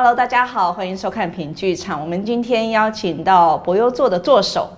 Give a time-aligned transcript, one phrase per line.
[0.00, 2.00] Hello，大家好，欢迎收看品剧场。
[2.00, 4.70] 我们今天邀请到博优作的作手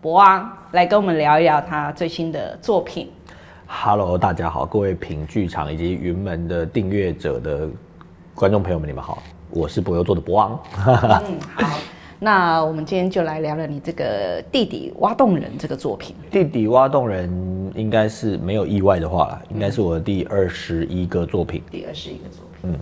[0.00, 3.10] 博昂来跟我们聊一聊他最新的作品。
[3.66, 7.68] Hello，大家好，各位品剧场以及云门的订阅者的
[8.34, 10.58] 观众朋友们，你们好，我是博优作的博昂。
[10.86, 11.78] 嗯，好，
[12.18, 16.16] 那我们今天就来聊聊你这个《地底挖洞人》这个作品。
[16.32, 17.28] 《地底挖洞人》
[17.78, 21.62] 应该是没有意外的话啦，应该是我的第二十一个作品。
[21.70, 22.51] 第二十一个作品。
[22.62, 22.78] 嗯，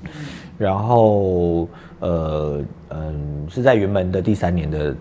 [0.59, 1.69] 然后
[2.01, 4.95] 呃嗯是在云门的第三年的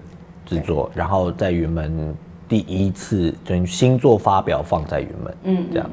[0.46, 2.16] 制作，然后在云门
[2.48, 5.90] 第一次就新作发表放在云门，嗯，这样，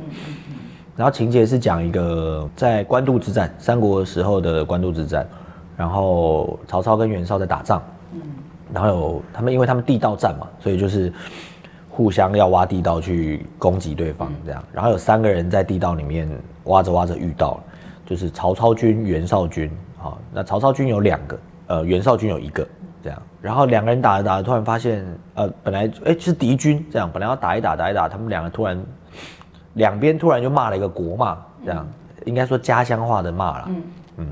[0.96, 5.26] 然后情节是讲一个在官渡之战，三国时候的官渡之战，
[5.76, 7.82] 然后曹操跟袁绍在打仗，
[8.14, 8.20] 嗯，
[8.72, 11.12] 然后有他们因为他们地道战嘛，所以就是
[11.90, 16.28] 互相要挖地道去攻击对方这样，然后有三个人在地道里面
[16.64, 17.64] 挖着挖着遇到了。
[18.06, 22.66] 就是曹操军、袁绍军，好，那曹操军有两个，呃，袁绍军有一个，
[23.02, 25.04] 这样，然后两个人打着打着，突然发现，
[25.34, 28.80] 呃，本来哎是敌军，这样，本来要打一打打一打，他们两个突然，
[29.74, 31.86] 两边突然就骂了一个国骂，这样，
[32.24, 33.82] 应该说家乡话的骂了，嗯
[34.18, 34.26] 嗯，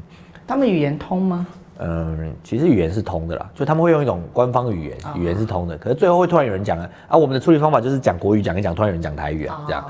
[0.47, 1.47] 他们语言通吗？
[1.78, 9.84] 嗯，其实语言是通的啦，就他们会用一种官方语言，语言是通的，可是最后会突然有人讲了，啊，我们的处理方法就是讲国语讲一讲，突然有人讲台语啊，这样。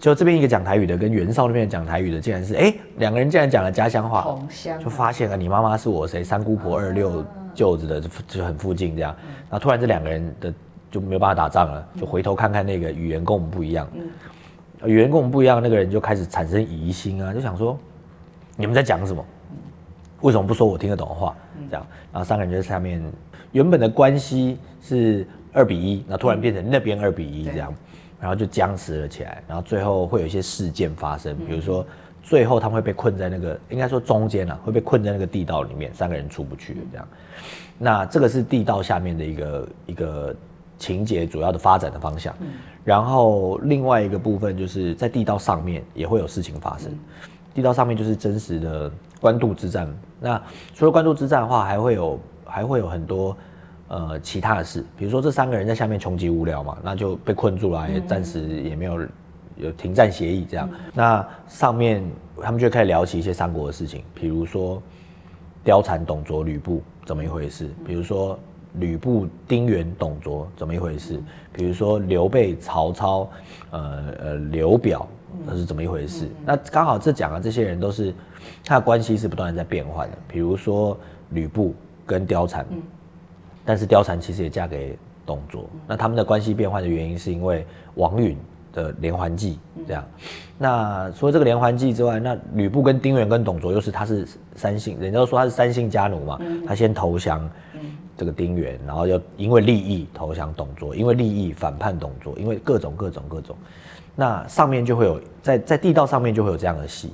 [0.00, 7.22] 就这边一个讲台语的，跟袁绍那边讲台语的，竟然是哎，两个人竟然讲了家乡话，同乡，就发现了你妈妈是我谁三姑婆二六
[7.54, 9.14] 舅子的，就很附近这样。
[9.50, 10.54] 然后突然这两个人的
[10.90, 13.86] 就没有办法打仗了，就回头看看那个语言跟我们不一样，
[14.86, 17.78] 语言跟我们不一样，那个人就开始产生疑心啊，就想说
[18.56, 19.22] 你们在讲什么？
[20.22, 21.36] 为什么不说我听得懂的话？
[21.68, 23.02] 这样，然后三个人就在下面，
[23.52, 27.74] 原本的关系是二比一，然后突然变成那边二比一这样。
[28.20, 31.84] 然后就僵持了起来，然后最后会有一些事件发生，比如说
[32.22, 37.08] 最后他们会被困在那个，应该说中间啊，会被困在那个地道里面，三个人出不去这样。
[37.78, 40.36] 那这个是地道下面的一个一个
[40.78, 42.34] 情节主要的发展的方向。
[42.84, 46.92] 然后另外一个部分就是在地道上面也会有事情发生，
[47.54, 49.88] 地道上面就是真实的官渡之战。
[50.20, 50.42] 那
[50.74, 53.34] 除了官渡之战的话，还会有还会有很多。
[53.90, 59.00] 呃，其他的事，比如说这三个人在下面穷极无聊嘛，那就被困住了，也暂时也没有
[59.56, 60.70] 有停战协议这样。
[60.94, 62.00] 那上面
[62.40, 64.80] 他们就开始聊起一些三国的事情，比如说
[65.64, 67.68] 貂蝉、董卓、吕布怎么一回事？
[67.84, 68.38] 比如说
[68.74, 71.20] 吕布、丁原、董卓怎么一回事？
[71.52, 73.28] 比如说刘备、曹操、
[73.72, 75.04] 呃呃刘表
[75.44, 76.28] 那是怎么一回事？
[76.46, 78.14] 那刚好这讲的这些人都是
[78.64, 80.96] 他的关系是不断的在变换的，比如说
[81.30, 81.74] 吕布
[82.06, 82.64] 跟貂蝉。
[83.70, 87.64] 但是貂蝉其实也嫁给董卓，那他们的关系变换的原因是因为
[87.94, 88.36] 王允
[88.72, 90.04] 的连环计这样。
[90.58, 94.26] 那除了这个连环计之外，那吕布跟丁原跟董卓又是他是
[94.56, 97.48] 三姓，人家都说他是三姓家奴嘛，他先投降
[98.16, 103.56] 这个丁原，然后又因为利益投降董卓，因为利益反叛董卓，因为各种各种各种，
[104.16, 107.12] 那上面就会有在在地道上面就会有这样的戏。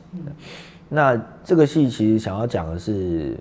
[0.89, 3.37] 那这个戏其实想要讲的是。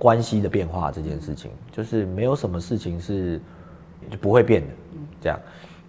[0.00, 3.38] 关系的变化这件事情，就是没有什么事情是
[4.10, 4.68] 就不会变的，
[5.20, 5.38] 这样，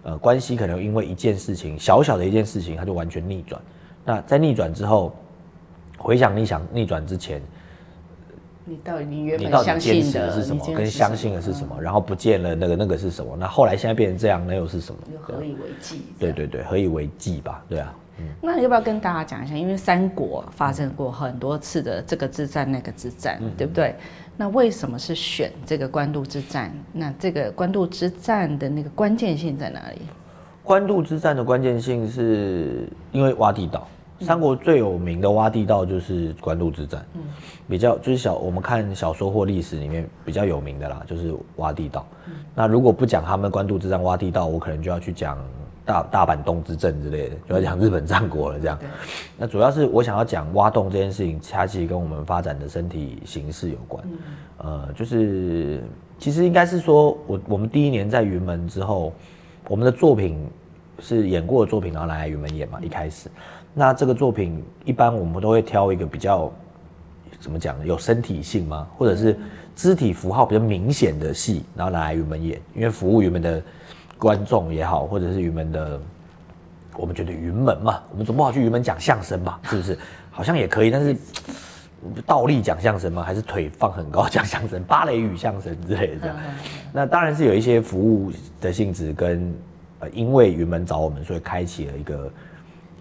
[0.02, 3.58] 呃，关系可能因为一件事情，小小的一件事情，它就完全逆转。
[4.04, 5.14] 那在逆转之后，
[5.96, 7.40] 回想你想逆转之前，
[8.66, 13.34] 你到底你原本坚持的是什么，跟相信的是什么，然后不见了那个那个是什么？
[13.38, 15.00] 那后来现在变成这样，那又是什么？
[15.22, 16.02] 何以为继？
[16.18, 17.64] 对对对，何以为继吧？
[17.66, 17.94] 对啊。
[18.40, 19.54] 那要不要跟大家讲一下？
[19.54, 23.94] 因为三国发生过很多次的这个之战、那个之战，嗯、对不对？
[24.36, 26.72] 那为什么是选这个官渡之战？
[26.92, 30.02] 那这个官渡之战的那个关键性在哪里？
[30.62, 33.86] 官渡之战的关键性是因为挖地道。
[34.20, 37.22] 三国最有名的挖地道就是官渡之战，嗯，
[37.68, 42.06] 比较就是小我们看小说或历史里面比较有名的啦，就是挖地道。
[42.26, 45.36] 嗯、那如果不讲他们官渡之战挖地道，我可能就要去讲。
[45.84, 48.58] 大大阪东之阵之类的，就要讲日本战国了。
[48.60, 48.78] 这样，
[49.36, 54.04] 那主要是我想要讲挖洞这件事情，它其实跟我们发展的身体形式有关。
[54.58, 55.82] 呃，就是
[56.18, 59.12] 其实应该是说，我我们第一年在云门之后，
[59.68, 60.38] 我们的作品
[61.00, 62.78] 是演过的作品，然后来云门演嘛。
[62.80, 63.28] 一开始，
[63.74, 66.52] 那这个作品一般我们都会挑一个比较
[67.40, 67.84] 怎么讲呢？
[67.84, 68.86] 有身体性吗？
[68.96, 69.36] 或者是
[69.74, 73.60] 肢体符号比较明显的戏，然后来云门演，因为服务云门的。
[74.22, 76.00] 观众也好，或者是云门的，
[76.96, 79.58] 我们觉得云门嘛，我们总不好去云门讲相声吧？
[79.64, 79.98] 是不是？
[80.30, 81.16] 好像也可以，但是
[82.24, 83.20] 倒立讲相声吗？
[83.20, 86.36] 还是腿放很高讲相声，芭蕾语相声之类的这样？
[86.92, 88.30] 那当然是有一些服务
[88.60, 89.52] 的性质，跟
[89.98, 92.32] 呃，因为云门找我们，所以开启了一个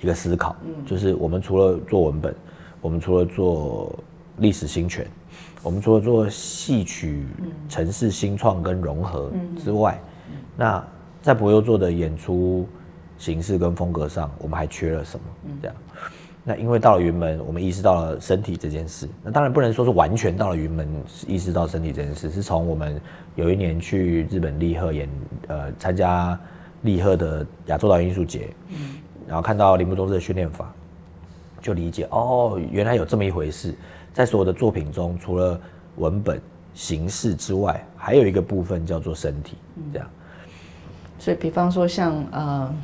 [0.01, 0.56] 一个思考，
[0.88, 2.33] 就是我们除了做文本，
[2.81, 3.94] 我们除了做
[4.38, 5.06] 历史新诠，
[5.62, 7.27] 我们除了做戏曲、
[7.69, 9.31] 城市新创跟融合
[9.63, 10.01] 之外，
[10.57, 10.83] 那
[11.21, 12.68] 在博优做的演出
[13.18, 15.25] 形式跟风格上，我们还缺了什么？
[15.62, 15.75] 这样。
[16.44, 19.07] 那因为到了云门，我们意识到了身体这件事。
[19.23, 20.88] 那当然不能说是完全到了云门
[21.27, 23.00] 意识到身体这件事，是从我们
[23.35, 25.07] 有一年去日本立贺演，
[25.47, 26.39] 呃，参加
[26.81, 28.50] 立贺的亚洲导演艺术节，
[29.27, 30.74] 然后看到铃木宗志的训练法，
[31.62, 33.75] 就理解哦，原来有这么一回事。
[34.12, 35.62] 在所有的作品中，除了
[35.97, 36.41] 文本
[36.74, 39.57] 形式之外，还有一个部分叫做身体，
[39.94, 40.09] 这样。
[41.21, 42.75] 所以，比方说像呃。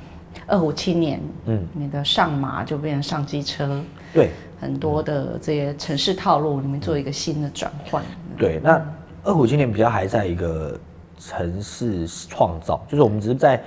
[0.46, 3.82] 二五青年，嗯，你的上马就变成上机车，
[4.14, 4.30] 对，
[4.62, 8.04] 很多的这些城市套路，你们做一个新的转换。
[8.38, 8.80] 对，那
[9.24, 10.80] 二五青年比较还在一个
[11.18, 13.62] 城市创造，就是我们只是在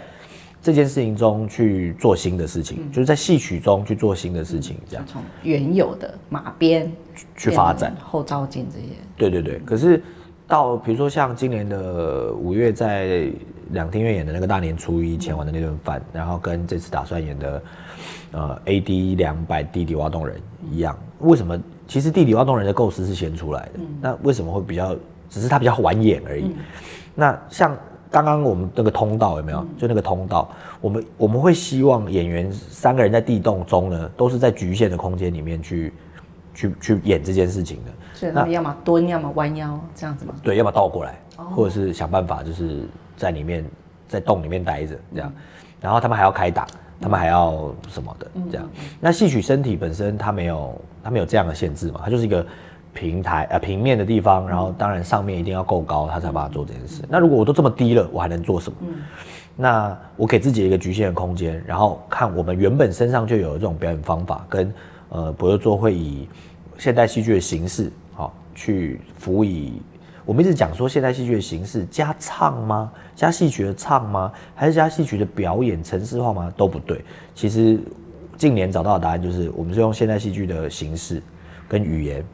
[0.63, 6.91] 这件事情中去做新的事情，嗯、就是在戏曲中去做新的事情，这样从原有的马鞭
[7.37, 8.95] 去发展后照镜这些。
[9.17, 10.01] 对对对，可是
[10.47, 13.29] 到比如说像今年的五月在。
[13.73, 17.63] 两厅院演的那个大年初一前晚的那顿饭，嗯、然后跟这次打算演的，
[18.33, 20.41] 呃，AD 两百地底挖洞人
[20.71, 20.99] 一样。
[21.21, 21.59] 为什么？
[21.87, 24.97] 其实地底挖洞人的构思是先出来的，嗯、那为什么会比较？
[25.29, 26.45] 只是他比较晚演而已。
[26.45, 26.55] 嗯、
[27.15, 27.77] 那像
[28.11, 29.59] 刚刚我们那个通道有没有？
[29.59, 30.51] 嗯、就那个通道，
[30.81, 35.93] 我们我们会希望演员三个人在地洞中呢，都是在局限的空间里面去
[36.55, 37.93] 去去演这件事情的。
[38.15, 40.35] 所以他们要么蹲，要么弯腰，这样子吗？
[40.43, 42.89] 对，要么倒过来，哦、或者是想办法就是。
[43.21, 43.63] 在里面，
[44.09, 45.31] 在洞里面待着，这样，
[45.79, 46.67] 然后他们还要开打，
[46.99, 48.67] 他们还要什么的，这样。
[48.99, 52.45] 那戏曲身体本身它没有，它没有这样的限制嘛，它就是一个
[52.95, 57.03] 平台呃平面的地方，然后当然上面一定要够高，他才把它做这件事。
[57.11, 58.79] 那如果我都这么低了，我还能做什么？
[59.55, 64.73] 那我给自己一个局限的空间，然后看我们原本身上就有这种表演方法，跟
[65.11, 66.27] 呃博优座会以
[66.79, 69.83] 现代戏剧的形式，好去辅以。
[70.27, 72.93] 我们一直讲说，现代戏剧的形式加唱吗？
[73.17, 74.31] 加戏曲的唱吗？
[74.55, 76.53] 还是加戏曲的表演程式化吗？
[76.57, 77.03] 都不对。
[77.35, 77.81] 其实
[78.37, 81.23] 近年找到的答案就是，我们是用现代戏剧的形式
[81.67, 82.25] 跟语言，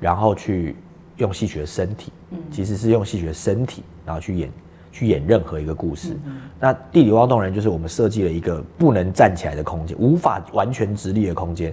[0.00, 0.74] 然后去
[1.18, 2.10] 用戏曲的身体，
[2.50, 4.50] 其实是用戏曲的身体，然后去演
[4.90, 6.16] 去演任何一个故事。
[6.58, 11.72] 那地理挖洞人就是我们设计了一个不能站起来的空间，无法完全直立的空间，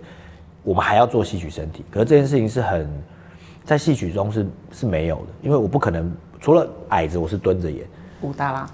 [0.63, 1.85] 我们还要做戏曲身体。
[1.89, 2.89] 可是这件事情是很。
[3.67, 6.09] 在戏曲中是是没有的，因为我不可能
[6.39, 7.85] 除了矮子我是蹲着演
[8.21, 8.69] 武大郎，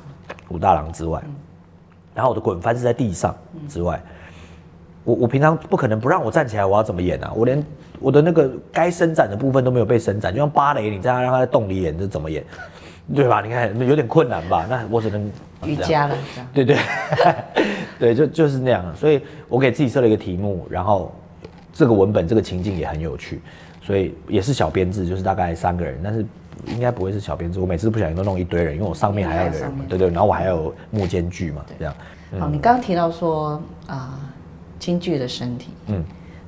[0.50, 1.34] 武大郎之外，嗯、
[2.14, 3.36] 然后我的滚翻是在地上
[3.68, 4.12] 之外，嗯、
[5.04, 7.34] 我我平常不可能不让我站起来，我要怎么演啊？
[7.36, 7.66] 我连
[8.00, 12.46] 我的那个该伸展的部分都没有被伸展，就像芭蕾，你这样让他在洞里演，这怎么演？
[13.16, 13.42] 对吧？
[13.42, 14.68] 你看有点困难吧？
[14.70, 15.28] 那我只能
[15.66, 16.16] 瑜伽了，
[16.54, 16.78] 对对
[17.98, 18.96] 对，就就是那样。
[18.96, 21.12] 所以我给自己设了一个题目，然后
[21.74, 23.42] 这个文本这个情境也很有趣。
[23.86, 26.26] 所以也是小编制，就是大概三个人，但是
[26.68, 27.60] 应该不会是小编制。
[27.60, 31.94] 我每次不小心都弄一堆人，因为我上面还要有人，对对，然后我还有木间剧嘛，这样。
[32.40, 34.18] 好，你刚刚提到说啊，
[34.80, 36.04] 京剧的身体，嗯，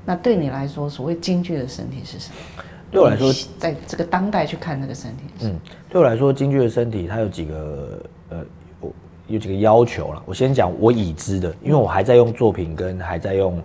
[0.06, 2.64] 那对你来说，所谓京剧的身体是什么？
[2.90, 5.60] 对我来说，在这个当代去看那个身体，嗯，
[5.90, 8.46] 对我来说，京剧的身体它有几个呃，
[8.80, 8.94] 我
[9.28, 10.24] 有几个要求了。
[10.26, 13.62] 我先讲我已知的，因为我还在用作品跟还在用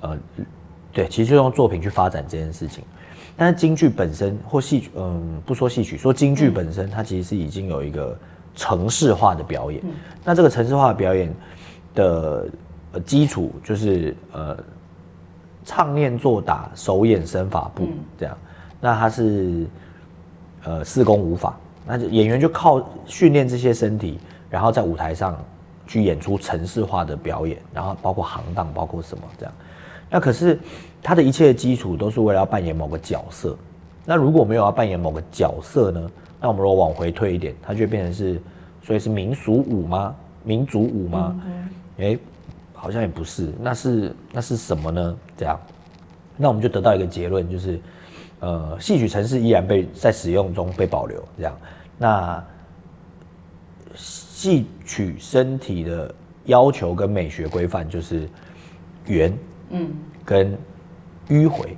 [0.00, 0.18] 呃，
[0.92, 2.84] 对，其实就用作品去发展这件事情。
[3.40, 8.18] 但是京剧本身或戏曲，嗯，不说戏曲，说京剧本身，它其实是已经有一个
[8.56, 9.80] 城市化的表演。
[9.84, 9.90] 嗯、
[10.24, 11.32] 那这个城市化的表演
[11.94, 12.48] 的
[12.94, 14.58] 呃基础就是呃
[15.64, 18.36] 唱念做打手眼身法步这样。
[18.42, 18.48] 嗯、
[18.80, 19.66] 那它是
[20.64, 24.18] 呃四功五法，那就演员就靠训练这些身体，
[24.50, 25.38] 然后在舞台上
[25.86, 29.54] 去演出城市化的表演，然后包括行当，包括什么这样。
[30.10, 30.58] 那可是。
[31.00, 33.56] 他的一切基础都是为了要扮演某个角色，
[34.04, 36.10] 那如果没有要扮演某个角色呢？
[36.40, 38.42] 那我们如果往回推一点，它就变成是，
[38.82, 40.14] 所以是民俗舞吗？
[40.42, 41.36] 民族舞吗？
[41.40, 42.18] 哎、嗯嗯欸，
[42.74, 45.16] 好像也不是，那是那是什么呢？
[45.36, 45.58] 这样，
[46.36, 47.80] 那我们就得到一个结论，就是，
[48.40, 51.56] 呃，戏曲城市依然被在使用中被保留，这样，
[51.96, 52.44] 那
[53.94, 56.12] 戏曲身体的
[56.46, 58.28] 要求跟美学规范就是
[59.06, 59.32] 圆，
[59.70, 59.88] 嗯，
[60.24, 60.56] 跟。
[61.30, 61.76] 迂回，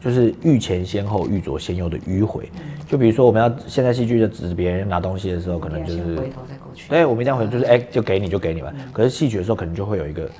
[0.00, 2.50] 就是欲前先后、欲左先右的迂回。
[2.86, 6.88] 就比如说，我们要现在戏剧的指别人拿东西的时候，可能就是回头再过去。
[6.88, 8.72] 对，我们这样回就是哎，就给你就给你吧。
[8.90, 10.30] 可是戏曲的时候，可能就会有一个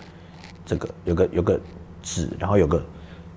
[0.65, 1.61] 这个有个有个
[2.03, 2.83] 指，然后有个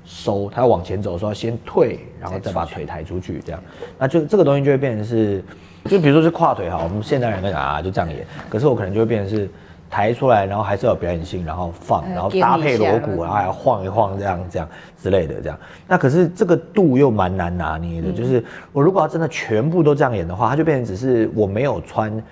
[0.05, 3.61] 收，他要往前走的时候先退，然后再把腿抬出去，这样。
[3.99, 5.43] 那就这个东西就会变成是，
[5.89, 8.25] 就比如说是跨腿哈，我们现代人跟啊就这样演。
[8.49, 9.49] 可是我可能就会变成是
[9.91, 14.67] 抬出来，然后还是要有表演性，然后放，然后搭配锣鼓，然后还要晃一晃，这样这样
[14.97, 15.59] 之类的，这样。
[15.85, 22.23] 那可是这个度又蛮难拿捏的，嗯、就是我如果要真的全部都这样演的话，它就变成只是我没有穿，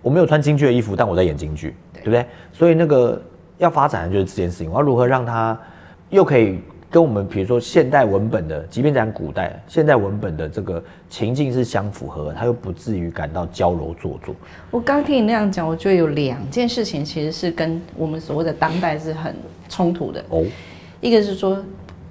[0.00, 2.24] 我没有穿京剧的衣服，但我在演京剧，对，对不对？
[2.52, 3.20] 所以那个
[3.58, 5.58] 要发展的就是这件事情，我要如何让它
[6.10, 6.60] 又可以。
[6.90, 14.34] 跟我们比如说现代文本的，即便讲古代现代文本的这个情境是相符合，他又不至于感到娇柔做作。
[14.70, 19.36] 我刚听你那样讲，我觉得有两件事情其实是跟我们所谓的当代是很
[19.68, 20.42] 冲突的哦。
[21.00, 21.62] 一个是说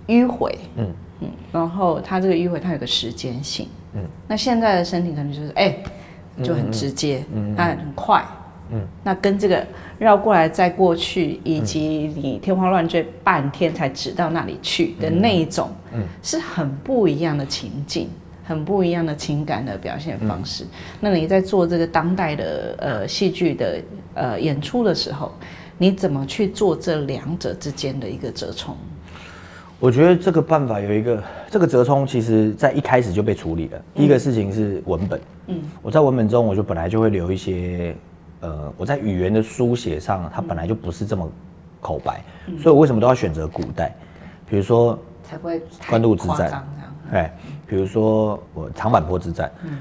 [0.07, 0.87] 迂回，嗯
[1.21, 5.75] 嗯，然后它这个迂回它有个时间性，嗯，那现在的身体可能就是哎、
[6.37, 8.23] 欸，就很直接，嗯，它很快。
[8.71, 9.65] 嗯，那跟这个
[9.97, 18.09] 绕过来再过去，以及你天花乱坠半天才指到那里去的那一种，嗯，是很不一样的情境，
[18.43, 20.63] 很不一样的情感的表现方式。
[20.65, 20.69] 嗯，
[20.99, 23.81] 那你在做这个当代的呃戏剧的
[24.13, 25.31] 呃演出的时候，
[25.77, 28.75] 你怎么去做这两者之间的一个折冲？
[29.79, 33.81] 我觉得这个办法有一个，这个折冲其实在一开始就被处理了。
[33.93, 37.95] 第一个事情是文本，嗯，我在文本中我就本来就会留一些。
[38.41, 41.29] 呃，我在语言的书写上，它本来就不是这么
[41.81, 43.95] 口白，嗯、所以我为什么都要选择古代？
[44.49, 46.67] 比如说，才不会官渡之战，
[47.11, 47.33] 哎，
[47.65, 49.77] 比如说我长坂坡之战，嗯，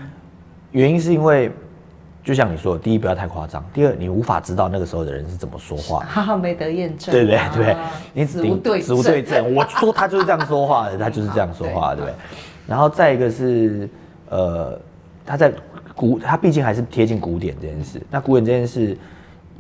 [0.73, 1.53] 原因是因为，
[2.25, 7.65] 就像你说的，第一不要太夸张，第二你无法知道那个时候的人是怎么说话，哈哈，没得验证，对不对？
[7.65, 7.77] 对，
[8.13, 12.15] 你只无对只无对证，我说他就是这样说话的，他就是这样说话的，对不对？
[12.67, 13.89] 然后再一个是，
[14.29, 14.77] 呃，
[15.27, 15.53] 他在。
[15.99, 17.99] 古，它毕竟还是贴近古典这件事。
[18.11, 18.95] 那古典这件事，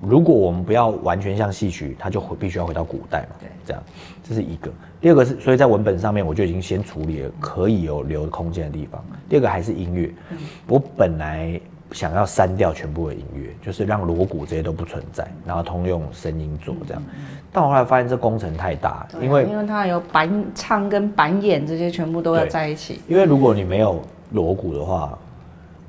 [0.02, 3.36] 如果我们不要完全像戏曲，它就回必须要回到古代嘛。
[3.40, 3.82] 对，这样，
[4.22, 4.70] 这是一个。
[5.00, 9.02] 第二个是，所以在文本上面，我就已经先处理了可以有留空间的地方。
[9.30, 10.12] 第二个还是音乐，
[10.68, 11.58] 我本来
[11.92, 17.02] 想要删掉全部的音乐，就是让锣鼓这些都不存在，然后通用声音做这样。
[17.50, 23.00] 但我后来发现这工程太大，因为因为它有板唱跟板演这些全部都要在一起。
[23.08, 25.18] 因为如果你没有锣鼓的话。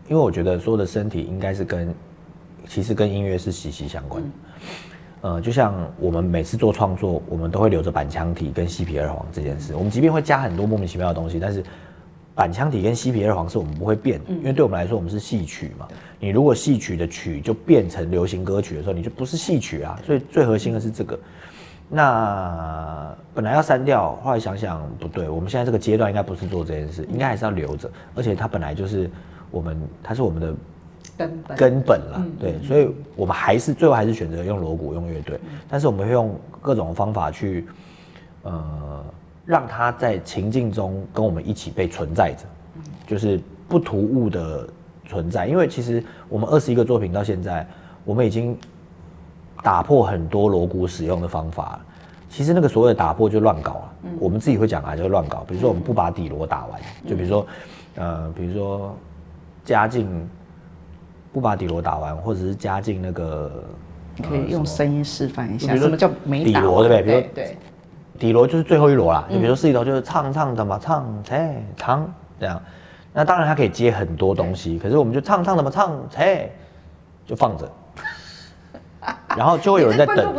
[0.07, 1.93] 因为我觉得所有的身体应该是跟，
[2.67, 4.23] 其实跟音乐是息息相关。
[5.21, 9.75] 嗯、呃，就像我们每次做创作，我们都会留着板腔体跟西皮二黄这件事。
[9.75, 11.63] 我们即便会加很多莫名其妙的东西，但是
[12.35, 15.87] 板腔体跟西皮二黄是我们不会变的，因为对我们来说，我们是戏曲嘛。
[16.19, 19.99] 你如果戏曲的曲就变成流行歌曲的时候，你就不是戏曲啊。
[20.05, 21.19] 所以最核心的是这个。
[21.89, 27.89] 那本来要删掉，后来想想不对，我们现在这个阶段应该不是做这件事，应该还是要留着。
[28.15, 29.09] 而且它本来就是。
[29.51, 30.53] 我们它是我们的
[31.17, 37.65] 根本根本了，对，所以我们还是最后还是选择用锣鼓用乐队，但是我们会用各种方法去，
[38.43, 39.03] 呃，
[39.43, 42.45] 让它在情境中跟我们一起被存在着，
[43.07, 44.67] 就是不突兀的
[45.05, 45.47] 存在。
[45.47, 47.65] 因为其实我们二十一个作品到现在，
[48.05, 48.55] 我们已经
[49.63, 51.79] 打破很多锣鼓使用的方法。
[52.29, 55.43] 其实那个所谓的打破就乱搞了，我们自己会讲啊，就是乱搞。
[55.47, 57.47] 比如说我们不把底锣打完，就比如说，
[57.95, 58.95] 呃，比如说。
[59.67, 60.07] 加进
[61.33, 63.51] 不把底罗打完，或者是加进那个，
[64.15, 67.21] 你可以用声音示范一下，什么叫没打底罗，对不对？
[67.21, 67.57] 比如对，
[68.17, 69.27] 底罗就是最后一罗啦。
[69.29, 72.09] 就比如说四里头就是唱唱怎么，唱菜唱
[72.39, 72.61] 这样。
[73.11, 76.49] 那当然它可以接很多东西，可是我们就唱唱怎么，唱菜
[77.25, 77.69] 就放着，
[79.37, 80.33] 然后就会有人在等，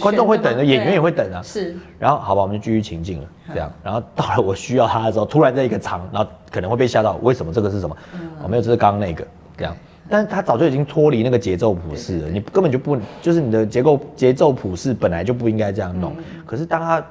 [0.00, 1.42] 观众会等的，演员也会等啊。
[1.42, 3.70] 是，然后好吧，我们就继续情境了，这样。
[3.82, 7.96] 然后到了我需要他的时候，突然在一个场，然后可能会被吓到，为什么这个是什么？
[8.42, 9.76] 我没有，这是刚刚那个这样，
[10.08, 16.14] 但是他早就已经脱离那个节奏谱式了，你根本就不，就是你的结构节奏谱式本来就不应该这样弄。
[16.46, 17.04] 可是当他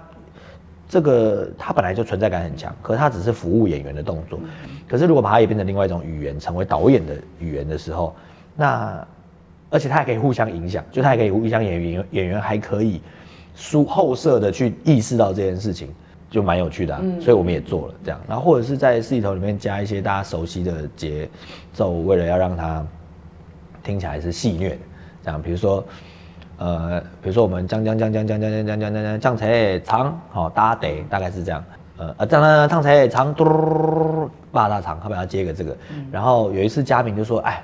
[0.88, 4.40] 这个他本来就存在感很强，可是他只是服务演员的动作。
[4.88, 8.16] 可是如果把它也变成另外一种语言，成为导演的语言的时候，
[8.56, 9.06] 那
[9.76, 13.02] 而且他还可以互相影响，就他还可以互相演员演员还可以
[13.54, 15.94] 输后设的去意识到这件事情。
[16.28, 21.30] 就蛮有趣的、啊，嗯、所以我们也做了这样，然后或者是在四里头里面加一些大家熟悉的节
[21.72, 22.86] 奏，为了要让它
[23.84, 24.78] 听起来是戏谑的，
[25.24, 25.86] 这样，比如说，
[26.58, 31.64] 呃，比如说我们将将将将将将将将将将将才长，好搭得大概是这样，
[31.98, 37.64] 呃呃，将将将才长嘟八大长，他把它接一个这个，嗯、然后有一次嘉明就说，哎，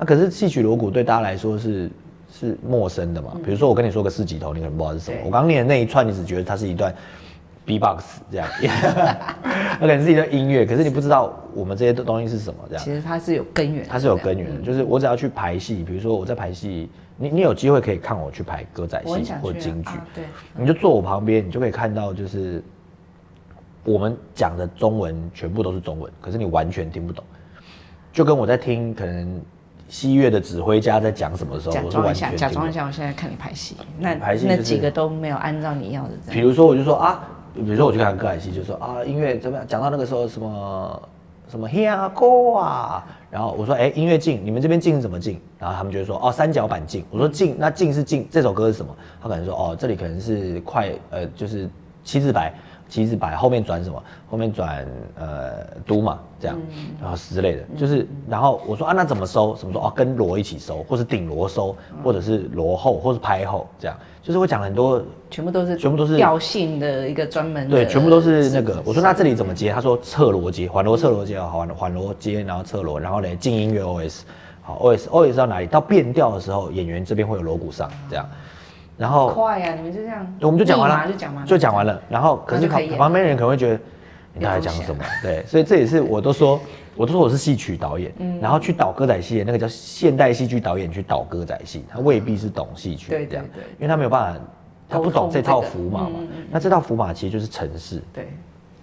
[0.00, 1.90] 那可是戏曲锣鼓对大家来说是
[2.28, 3.36] 是陌生的嘛。
[3.44, 5.18] 比如说我跟你说个四级头，你可能不知道是什么。
[5.26, 6.92] 我刚念的那一串，你只觉得它是一段
[7.66, 8.48] B-box 这样，
[9.78, 12.82] 那可能是一段音乐，可是你不知道我们这些东西是什么这样。
[12.82, 14.62] 其实它是有根源，它是有根源的。
[14.62, 20.24] 就是我只要去排戏，比如说我在排戏，你你有机会可以看我去排歌仔戏或京剧，对，
[20.56, 22.62] 你就坐我旁边，你就可以看到就是
[23.84, 27.22] 我们讲的中文全部都是中文，可是你完全听不懂。
[28.12, 29.40] 就跟我在听可能
[29.90, 36.10] 西乐的指挥家在讲什么时候，我是完全假装一下，我现在看你排戏，那排戏那几个都没有按照你要的。
[36.30, 39.66] 比如说，我就说啊，比如说我去看歌仔戏，就说啊，音乐怎么样？
[39.66, 41.02] 讲到那个时候什么
[41.48, 45.40] 什么嘿啊哥啊，然后我说哎、欸，音乐进，你们这边进是怎么进？
[45.58, 47.04] 然后他们就说哦，三角板进。
[47.10, 48.96] 我说进，那进是进，这首歌是什么？
[49.20, 51.68] 他可能说哦，这里可能是快呃，就是
[52.04, 52.54] 七字白。
[52.90, 54.02] 七字白后面转什么？
[54.28, 54.86] 后面转
[55.18, 56.58] 呃都嘛，这样，
[57.00, 59.56] 然后之类的，就是然后我说啊，那怎么收？
[59.56, 68.82] 什么说哦，跟锣一起收，或是顶锣收，或者是锣后，或是拍后，这样，就是我讲很多，全部都是全部都是调性的一个专门对，全部都是那个。
[68.84, 69.72] 我说那这里怎么接？
[69.72, 74.20] 他说侧锣接，缓锣侧锣接啊，缓缓锣接，然后侧锣，然后呢进音乐 OS，
[74.62, 75.66] 好 OS OS 到哪里？
[75.66, 78.28] 到变调的时候，演员这边会有锣鼓上，这样。
[79.00, 79.74] 然后快呀、啊！
[79.76, 82.02] 你们就这样，我们就讲完了，就讲完了，就讲完了。
[82.06, 83.80] 然后，可是旁旁边人可能会觉得
[84.34, 85.02] 你到底讲什么？
[85.24, 86.60] 对，所以这也是我都说，
[86.96, 94.40] 我都说我是戏曲导演，嗯，然后去导歌仔戏那个叫现代戏剧导演去导歌仔戏，他未必是懂戏曲，对这样，对，因为他没有办法，
[94.86, 96.18] 他不懂这套符码嘛。
[96.50, 98.28] 那这套符码其实就是程式，对，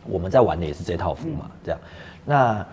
[0.07, 1.79] 我们在玩的也是这套符码，这样。
[2.25, 2.65] 那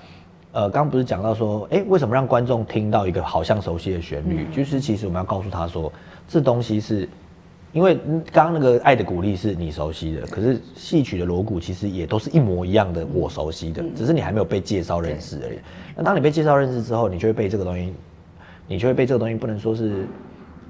[0.53, 4.47] 呃，刚刚不是讲到说，哎，为什么让观众听到一个好像熟悉的旋律？
[4.51, 5.93] 就是其实我们要告诉他说，
[6.27, 7.07] 这东西是。
[7.75, 7.99] 因为
[8.33, 15.59] 刚刚那个爱的鼓励是你熟悉的，可是戏曲的锣鼓其实也都是一模一样的，我熟悉的，只是你还没有被介绍认识而已。
[15.97, 17.93] 那当你被介绍认识之后，你就会被这个东西，
[18.69, 20.07] 你就会被这个东西不能说是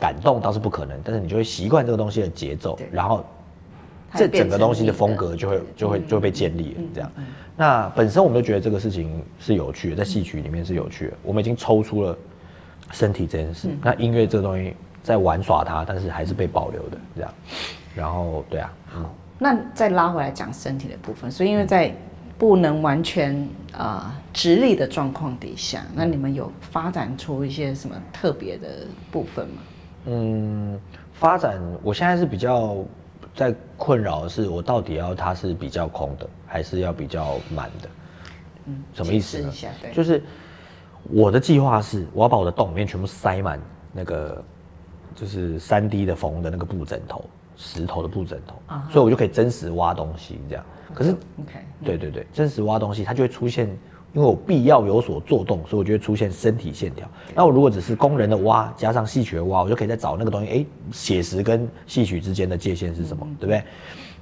[0.00, 3.22] 感动，倒是不可能，但是你就会习惯这个东西的节奏，然后
[4.14, 6.80] 这整个东西的风格就会就会就会被建立了。
[6.94, 7.12] 这样，
[7.54, 11.12] 那本身我们就觉得这个事情是有趣的，在戏曲里面是有趣的。
[11.22, 12.16] 我们已经抽出了
[12.92, 14.74] 身体这件事，那音乐这个东西。
[15.04, 17.34] 在玩耍它，但是还是被保留的这样，
[17.94, 21.94] 然后对啊，好，那再拉回来讲身体的部分，所以因为在
[22.38, 23.36] 不能完全
[23.72, 29.62] 啊、呃、直立的状况底下，那你们有发展出一些什么特别的部分吗？
[30.06, 30.80] 嗯，
[31.12, 32.74] 发展，我现在是比较
[33.36, 37.88] 在困扰的是，我到底要它是比较空的，还是要比较满的？
[38.64, 39.52] 嗯，什么意思呢？
[39.92, 40.22] 就是
[41.10, 43.60] 我的计划是，我要把我的洞里面全部塞满
[43.92, 44.42] 那个。
[45.14, 47.24] 就是三 D 的缝的那个布枕头，
[47.56, 48.92] 石头的布枕头，uh huh.
[48.92, 50.64] 所以我就可以真实挖东西这样。
[50.92, 53.66] 可是，OK，对对对，真实挖东西，它就会出现，
[54.12, 57.08] 因为我必要有所做动，所以我就会出现身体线条。
[57.34, 63.62] 那我如果只是工人的挖，加上戏曲的挖，我就可以再找那个东西，哎，写实跟戏曲之间的界限是什么，嗯、对不对？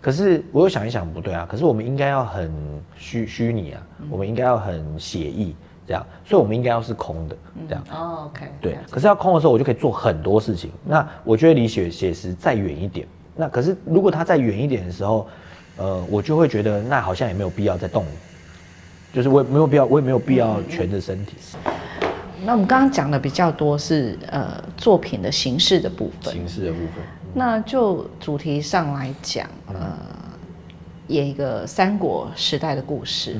[0.00, 2.52] 可是我又想一想，不对啊，可是我们应该要很
[2.96, 5.54] 虚虚拟啊，嗯、我们应该要很写意。
[5.86, 7.36] 这样，所以我们应该要是空的，
[7.68, 7.84] 这样。
[7.90, 8.46] 哦，OK。
[8.60, 10.70] 对，可是要空的时候，我就可以做很多事情。
[10.84, 15.26] 那我觉得离写写实再远一点，那可是如果它再远一点的时候，
[15.76, 18.04] 呃，我就会觉得那好像也没有必要再动，
[19.12, 21.36] 就是我也没有必要，我也没有必要全着身体。
[22.44, 27.04] 那我们刚刚讲的比较多是呃作品的形式的部分，形式的部分。
[27.34, 29.96] 那就主题上来讲，呃，
[31.06, 33.36] 演一个三国时代的故事。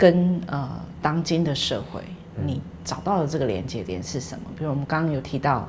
[0.00, 0.66] 跟呃
[1.02, 2.00] 当今的社会，
[2.42, 4.44] 你找到的这个连接点是什么？
[4.56, 5.68] 比如我们刚刚有提到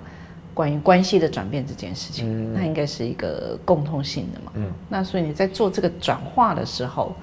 [0.54, 4.54] 关于关系的转变这件事情，嗯、那应该是一个共通性的嘛。
[4.56, 7.14] 嗯，那所以你在做这个转化的时候，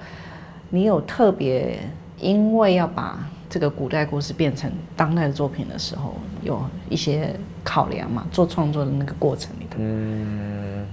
[0.69, 1.79] 你有特别
[2.19, 8.27] 因为要把这个古代故事变成当代的作品的时候，有一些考量嘛？
[8.31, 9.77] 做创作的那个过程里头。
[9.79, 10.85] 嗯。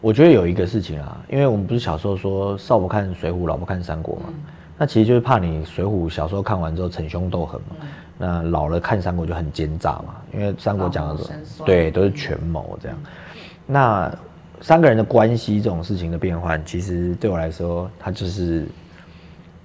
[0.00, 4.34] 我觉得有一个事情啊，因为我们不是小时候说少不看水浒，老不看三国嘛，嗯、
[4.78, 12.96] 那其实就是怕你水浒小时候看完之后逞凶斗狠嘛，嗯、那老了看三国就很奸诈嘛，因为三国讲的是对都是权谋这样。
[13.04, 13.10] 嗯、
[13.66, 14.18] 那
[14.62, 18.66] 三个人的关系这种事情的变换，其实对我来说，它就是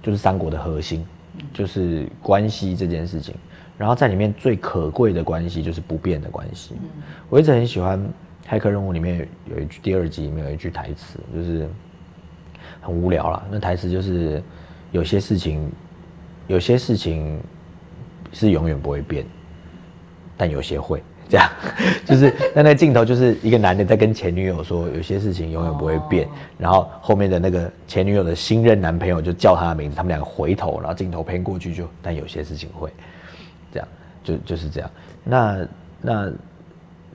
[0.02, 1.02] 就是三国的核心，
[1.54, 3.34] 就是关系这件事情。
[3.78, 6.74] 然后在里面最可贵的关系就是不变的关系。
[6.82, 7.98] 嗯、我一直很喜欢。
[8.48, 11.68] 骇客任务里面有一句，第二集里面有一句台词，就是
[12.80, 13.44] 很无聊啦。
[13.50, 14.42] 那台词就是
[14.92, 15.70] 有些事情，
[16.46, 17.40] 有些事情
[18.32, 19.26] 是永远不会变，
[20.36, 21.50] 但有些会这样。
[22.06, 26.28] 就是那那镜头就是一个男的在跟前女友说，有些事情永远不会变。
[26.56, 32.90] 然后后面的那个前女友的新任男朋友就叫他的名字，他们两个回头，然后镜头偏过去就，但有些事情会
[33.72, 33.88] 这样，
[34.22, 34.90] 就就是这样。
[35.24, 35.66] 那。
[35.98, 36.30] 那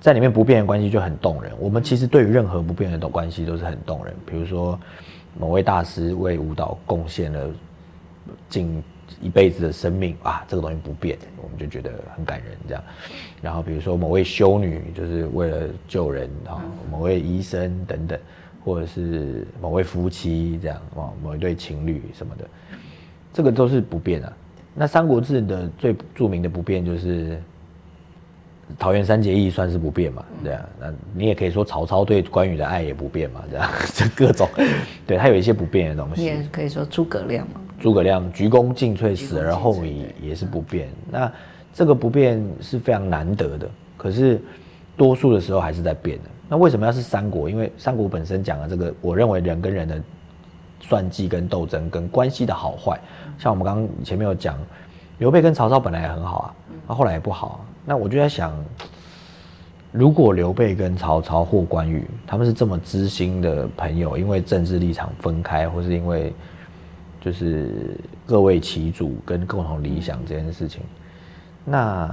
[0.01, 1.53] 在里面不变的关系就很动人。
[1.59, 4.13] 我们其实对于任何不变的关系都是很动人。
[4.25, 4.77] 比如说
[5.37, 7.49] 某位大师为舞蹈贡献了
[8.49, 8.83] 近
[9.21, 12.57] 一辈子的生命啊，这个东西不变，我们就觉得很感人。
[12.67, 12.83] 这样，
[13.43, 18.19] 然后比如说某位修女就是为了救人啊，某位医生等等，
[18.65, 22.47] 或者是某位夫妻这样啊，某一对情侣什么的，
[23.31, 24.33] 这个都是不变的。
[24.73, 27.39] 那《三国志》的最著名的不变就是
[28.77, 30.23] 桃园三结义算是不变嘛？
[30.43, 33.41] 对啊，那你也可以说曹操对关羽的爱也不变嘛？
[33.49, 34.47] 这样 这各种，
[35.05, 36.21] 对他有一些不变的东西。
[36.21, 37.61] 你也可以说诸葛亮嘛？
[37.79, 40.87] 诸葛亮鞠躬尽瘁，死而后已，也是不变。
[41.09, 41.31] 那
[41.73, 44.41] 这个不变是非常难得的，可是
[44.95, 46.23] 多数的时候还是在变的。
[46.47, 47.49] 那为什么要是三国？
[47.49, 50.01] 因为三国本身讲的这个，我认为人跟人的
[50.81, 52.99] 算计、跟斗争、跟关系的好坏。
[53.37, 54.59] 像我们刚刚前面有讲，
[55.17, 56.53] 刘备跟曹操本来也很好啊，
[56.87, 57.59] 那后来也不好啊。
[57.85, 58.53] 那我就在想，
[59.91, 66.33] 如果刘备跟曹操或关羽他们是这么知心的朋友，因为政治立场分开，或是因为
[67.19, 70.81] 就是各为其主跟共同理想这件事情，
[71.65, 72.09] 那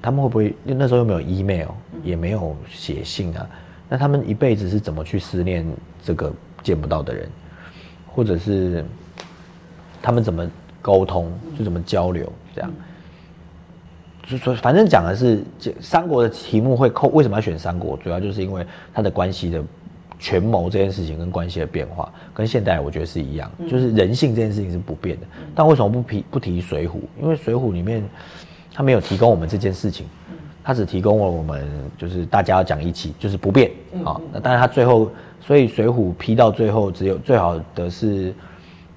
[0.00, 1.68] 他们会不会那时候又没有 email，
[2.02, 3.46] 也没有写信啊？
[3.88, 5.66] 那他们一辈子是怎么去思念
[6.02, 6.32] 这个
[6.62, 7.28] 见不到的人，
[8.06, 8.84] 或者是？
[10.04, 10.44] 他们怎么
[10.80, 12.68] 沟通，就怎么交流，这样。
[14.32, 15.44] 就说反正讲的是
[15.78, 17.98] 三国的题目会扣，为什么要选三国？
[17.98, 19.62] 主要就是因为它的关系的
[20.18, 25.26] 权谋这件事情跟关系的变化，跟现代我觉得是一样，就是人性这件事情是不变的。
[25.54, 26.92] 但为什么不提不提水浒？
[27.20, 28.02] 因为水浒里面
[28.72, 30.06] 他没有提供我们这件事情，
[30.64, 31.68] 他只提供了我们
[31.98, 33.70] 就是大家要讲义气，就是不变
[34.02, 34.18] 啊。
[34.32, 35.10] 那当然他最后，
[35.42, 38.34] 所以水浒批到最后只有最好的是。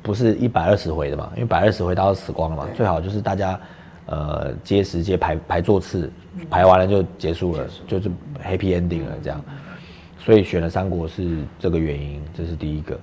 [0.02, 1.32] 不是一百二十回的嘛？
[1.34, 2.68] 因为一百二十回大家都死光了嘛。
[2.76, 3.60] 最好就是大家，
[4.06, 6.12] 呃，接时接排排座次，
[6.50, 8.10] 排完了就结束了，就是
[8.44, 9.44] happy ending 了这样。
[10.20, 13.00] 所以选了三国是这个原因，这是第一个。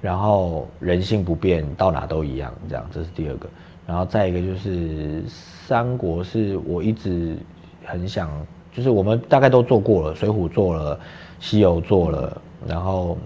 [0.00, 3.48] 然后人性不变，到哪都一样，这样这是第二个。
[3.86, 7.36] 然后再一个就是三国是我一直
[7.84, 8.30] 很想，
[8.72, 10.98] 就是我们大概都做过了，水浒做了，
[11.40, 13.16] 西游做了，然后。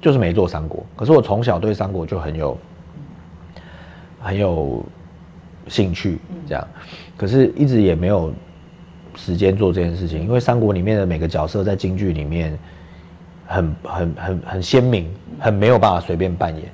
[0.00, 2.56] 就是没做三国，可是我从小对三国就很有
[4.20, 4.80] 很有
[5.68, 6.68] 兴趣，这样，
[7.16, 8.32] 可是一直也没有
[9.14, 12.58] 时间做这件事情，因为三国里面的每个角色在京剧里面
[13.46, 16.64] 很很很很鲜明，很没有办法随便扮演，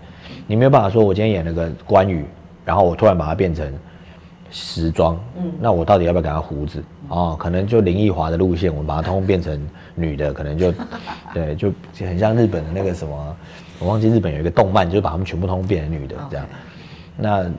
[0.46, 2.24] 你没有办法说我今天演了个关羽，
[2.64, 3.72] 然后我突然把它变成。
[4.56, 6.80] 时装，嗯，那我到底要不要给他胡子？
[7.08, 9.60] 哦，可能就林奕华的路线，我们把它通通变成
[9.96, 10.72] 女的，可能就，
[11.34, 13.36] 对，就很像日本的那个什么，
[13.80, 16.46] 我忘记日本有一个动漫，就是把他们全部通通变成女的这样，
[17.16, 17.50] 那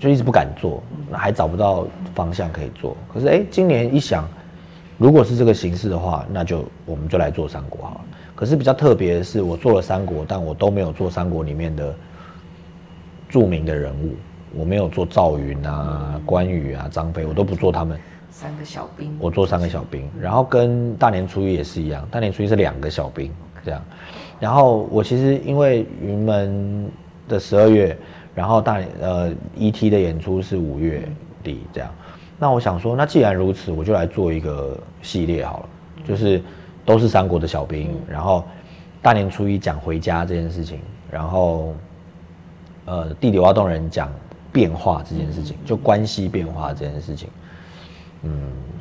[0.00, 0.82] 就一直不敢做，
[1.12, 2.96] 还找不到方向可以做。
[3.12, 4.26] 可是哎、欸，今年一想，
[4.96, 8.00] 如果是这个形式的话，那就我们就来做三国好了。
[8.34, 11.94] 可是比较特别的是，我做了三国，但我都没有做三国里面的
[13.28, 14.16] 著名的人物。
[14.52, 18.00] 我没有做赵云啊、关羽啊、张飞，我都不做他们。
[18.30, 19.14] 三个小兵。
[19.20, 23.30] 我做三个小兵，然后跟大年初一也是一样，大年初一是两个小兵
[23.62, 23.80] 这样。
[24.40, 26.90] 然后我其实因为云门
[27.28, 27.96] 的十二月，
[28.40, 31.06] 然后大呃 ET 的演出是五月
[31.42, 31.90] 底这样。
[32.38, 35.68] 那我想说，那既然如此，我就来做一个系列好了，
[36.08, 36.40] 就是
[36.86, 38.42] 都是三国的小兵，然后
[39.02, 41.74] 大年初一讲回家这件事情，然后
[42.86, 44.10] 呃地理挖洞人讲。
[44.52, 47.28] 变化这件事情，就关系变化这件事情，
[48.22, 48.32] 嗯，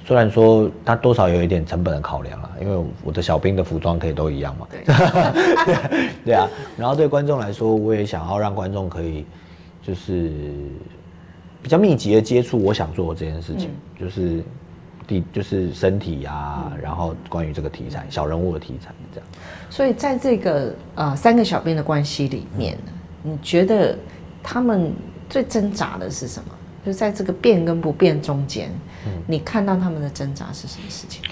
[0.04, 4.82] 虽然说它多少有一点成本的考量啊，因为我的小兵的服装可以都一样嘛，对，
[6.26, 9.28] 对啊，然后对观众来说，我也想要让观众可以
[9.90, 10.32] 就是
[11.64, 14.44] 比较密集的接触我想做的这件事情，嗯、就是
[15.08, 19.28] 第就是身体啊，然后关于这个题材小人物的题材这样，
[19.70, 22.78] 所以在这个呃三个小兵的关系里面，
[23.24, 23.98] 你觉得
[24.44, 24.94] 他们？
[25.30, 26.50] 最挣扎的是什么？
[26.84, 28.72] 就在这个变跟不变中间，
[29.06, 31.24] 嗯，你看到他们的挣扎是什么事情？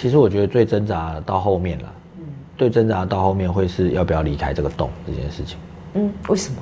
[0.00, 2.24] 其实我觉得最挣扎到后面了，嗯，
[2.58, 5.56] 最挣扎到后面会是要不要离开这个洞这件事情。
[5.92, 6.56] 嗯，为什么？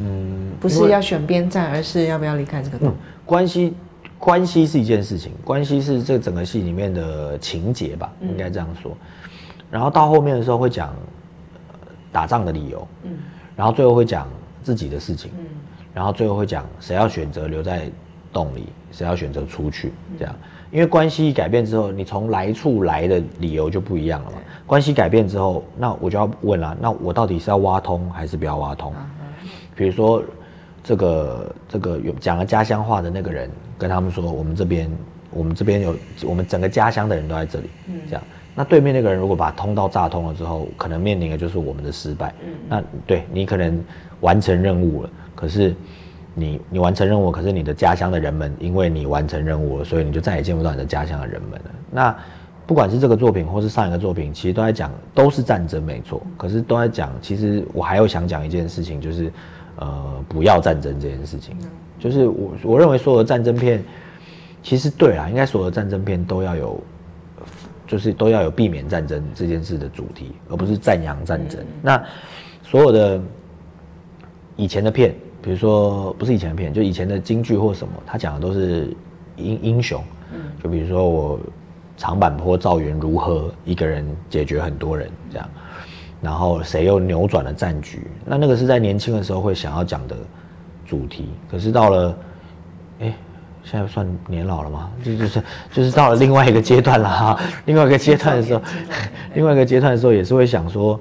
[0.00, 2.88] 嗯，不是要选边站，而是要不要离开这个洞？
[2.88, 3.74] 嗯，关系，
[4.18, 8.96] 关系是一件事情，关系是这整个戏里面的情节吧，应该这样说。
[9.70, 10.94] 然后到后面的时候会讲
[12.10, 13.10] 打仗的理由，嗯，
[13.54, 14.26] 然后最后会讲
[14.62, 15.44] 自己的事情，嗯。
[15.94, 17.90] 然后最后会讲谁要选择留在
[18.32, 20.32] 洞里，谁要选择出去，这样，
[20.70, 24.36] 因为关系改变之后，你从来处来的理由就不一样了嘛。
[24.64, 28.94] 关系改变之后，那我就要问了，那我到底是要挖通还是不要挖通？
[29.78, 30.20] 比如说
[30.82, 34.90] 这个这个有讲了家乡话的那个人跟他们说，我们这边
[35.30, 38.22] 我们这边有我们整个家乡的人都在这里，嗯，这样。
[38.56, 42.34] 那对面那个人如果把通道炸通了之后，可能面临的就是我们的失败。
[42.44, 43.80] 嗯，那对你可能
[44.18, 45.72] 完成任务了，可是
[46.34, 51.70] 你你完成任务，可是你的家乡的人们因为你完成任务了，所以你就再也见不到你的家乡的人们了。
[51.88, 52.16] 那
[52.66, 59.32] 不管是这个作品或是上一个作品，其实都在讲都是战争没错，可是都在讲，其实我还有想讲一件事情，就是
[59.78, 61.56] 呃不要战争这件事情。
[61.98, 63.82] 就是我我认为所有的战争片，
[64.62, 66.80] 其实对啦，应该所有的战争片都要有。
[67.86, 71.58] 就是都要有避免战争这件事的主题，而不是赞扬战争。
[71.58, 72.04] 嗯、那
[72.62, 73.18] 所有的
[74.56, 78.94] 以前的片，比如说不是以前的片，就以前的京剧或什么，他讲的都是
[79.36, 80.04] 英英雄。
[80.34, 81.40] 嗯，就比如说我
[81.96, 85.48] 长坂坡赵云如何一个人解决很多人这样，
[86.20, 88.06] 然后谁又扭转了战局。
[88.24, 90.16] 那那个是在年轻的时候会想要讲的
[90.86, 92.16] 主题，可是到了，
[93.00, 93.14] 哎。
[93.64, 94.90] 现在算年老了吗？
[95.04, 97.38] 就就是就是到了另外一个阶段了哈。
[97.66, 98.62] 另外一个阶段的时候，
[99.34, 100.98] 另外一个阶段的时候也是会想说，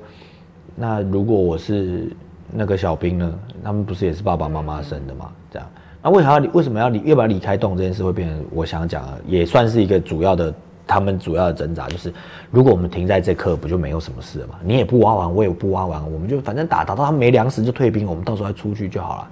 [0.76, 2.12] 那如果我是
[2.52, 3.34] 那个小兵呢？
[3.64, 5.32] 他们不是也是爸爸妈妈生的吗？
[5.50, 5.70] 这样，
[6.02, 10.54] 那为啥要为什么要离要不要离开洞这件事会变成我想讲的，也算是一个主要的
[10.88, 12.14] 他们主要的挣扎，就是
[12.50, 14.56] 如果我们停在这刻，不就没有什么事了吗？
[14.64, 19.30] 你也不挖完，我也不挖完，我们就反正打打到他们没粮食就退兵，我们到时候再出去就好了。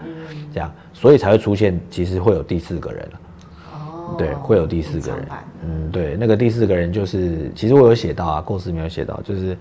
[0.54, 3.20] 这样，所以才会出现其实会有第四个人了。
[4.18, 5.28] 对，会有第四个人。
[5.66, 9.58] 嗯，对，那个第四个人就是，其实我有写到啊，故事没有写到，就是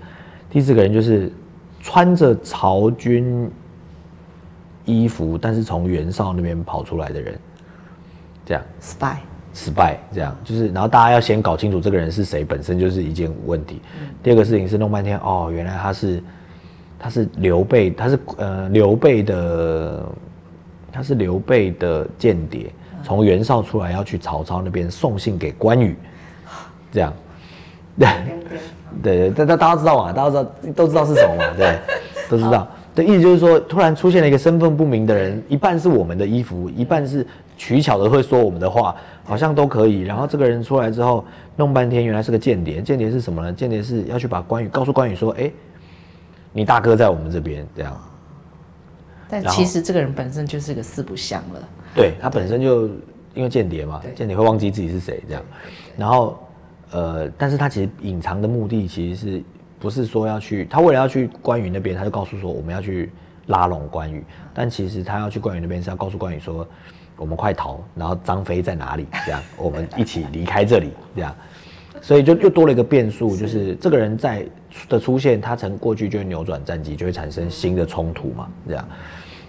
[0.50, 1.32] 第四个人就是
[1.80, 3.50] 穿着曹军
[4.84, 7.38] 衣服，但是从袁绍那边跑出来的人，
[8.44, 8.62] 这样。
[9.54, 13.80] spy，spy，这样就是，然后大家要先搞清楚这个人是谁，本身就是一件问题。
[14.00, 16.22] 嗯、第二个事情是弄半天，哦，原来他是
[16.98, 20.04] 他是刘备，他是呃刘备的，
[20.92, 22.70] 他是刘备的间谍。
[23.02, 25.94] 从袁绍出来要去曹操那边送信给关羽，
[26.90, 27.12] 这样，
[28.00, 28.08] 对，
[29.02, 30.12] 对对，大大家知道嘛？
[30.12, 31.44] 大家知道都知道是什么嘛？
[31.56, 31.78] 对，
[32.30, 32.66] 都知道。
[32.94, 37.26] 的意思就是说，突然出现了一个身份不明的人，一半是我们的衣服，一半是
[37.56, 40.02] 取巧的会说我们的话，好像都可以。
[40.02, 41.24] 然后这个人出来之后，
[41.56, 42.80] 弄半天原来是个间谍。
[42.80, 43.52] 间谍是什么呢？
[43.52, 45.50] 间谍是要去把关羽告诉关羽说，哎，
[46.52, 48.00] 你大哥在我们这边，这样。
[49.28, 51.68] 但其实这个人本身就是个四不像了。
[51.94, 52.86] 对，他本身就
[53.34, 55.42] 因为间谍嘛，间谍会忘记自己是谁这样，
[55.96, 56.38] 然后
[56.92, 59.42] 呃，但是他其实隐藏的目的其实是
[59.84, 63.12] 不是说要去，他为了要去关羽那边，他就告诉说我们要去
[63.48, 66.66] 拉拢关羽，但其实他要去关羽那边是要告诉关羽说
[67.18, 71.36] 我们快逃，然后张飞在哪里这样，我们一起离开这里这样，
[72.00, 74.46] 所以就又多了一个变数，就是这个人在
[74.88, 78.88] 的出现，他曾过去就会扭转战机，就会产生新的冲突嘛这样，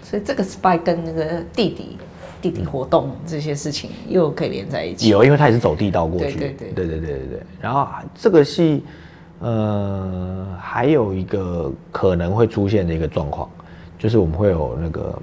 [0.02, 1.96] 所以这个 spy 跟那个弟弟。
[2.42, 5.08] 地底活动这些事情又可以连在一起。
[5.08, 6.38] 有，因为他也是走地道过去。
[6.38, 7.42] 对对对对对对对对。
[7.62, 8.84] 然后这个戏，
[9.40, 13.48] 呃，还有一个可能会出现的一个状况，
[13.98, 15.18] 就是我们会有那个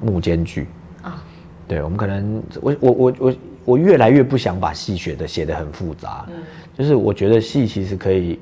[0.00, 0.68] 幕间剧
[1.02, 1.22] 啊。
[1.66, 6.24] 对，我们可能我我我我我越来越不想把戏写的写的很复杂。
[6.28, 6.34] 嗯。
[6.78, 8.38] 就是我觉得戏其实可以，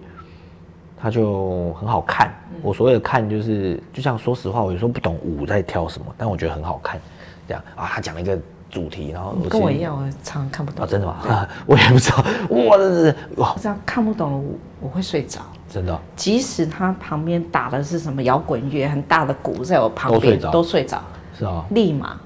[0.98, 2.34] 它就很好看。
[2.62, 7.00] 我所谓的看，就是就像说实话，我有时候不懂舞在跳什么，但我觉得很好看。
[7.46, 8.36] 这样啊，他讲了一个
[8.74, 10.84] 主题，然后跟我一样，我常常看不懂。
[10.84, 11.12] 啊，真的吗？
[11.28, 12.24] 啊， 我也不知道。
[12.48, 14.44] 我，这是哇，这样看不懂了，我
[14.80, 15.40] 我会睡着。
[15.70, 15.96] 真的。
[16.16, 21.00] 即使他旁边打的是什么摇滚乐，很大的鼓在我旁边，都睡着，都睡着。
[21.38, 21.64] 是啊。
[21.70, 22.20] 立马